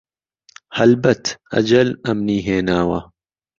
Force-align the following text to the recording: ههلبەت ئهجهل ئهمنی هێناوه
ههلبەت 0.77 1.23
ئهجهل 1.53 1.89
ئهمنی 2.05 2.39
هێناوه 2.47 2.99